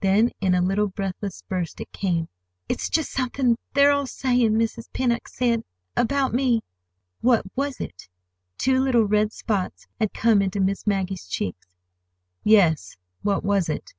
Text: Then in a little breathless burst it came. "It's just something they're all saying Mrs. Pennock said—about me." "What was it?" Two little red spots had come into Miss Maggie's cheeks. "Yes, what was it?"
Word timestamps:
Then 0.00 0.30
in 0.40 0.54
a 0.54 0.62
little 0.62 0.88
breathless 0.88 1.42
burst 1.42 1.82
it 1.82 1.92
came. 1.92 2.30
"It's 2.66 2.88
just 2.88 3.12
something 3.12 3.58
they're 3.74 3.90
all 3.90 4.06
saying 4.06 4.52
Mrs. 4.54 4.90
Pennock 4.94 5.28
said—about 5.28 6.32
me." 6.32 6.62
"What 7.20 7.44
was 7.54 7.78
it?" 7.78 8.08
Two 8.56 8.80
little 8.80 9.04
red 9.04 9.34
spots 9.34 9.86
had 10.00 10.14
come 10.14 10.40
into 10.40 10.60
Miss 10.60 10.86
Maggie's 10.86 11.26
cheeks. 11.26 11.68
"Yes, 12.42 12.96
what 13.20 13.44
was 13.44 13.68
it?" 13.68 13.92